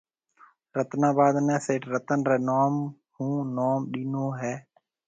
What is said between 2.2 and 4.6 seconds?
رَي نوم ھون نوم ڏينو ھيََََ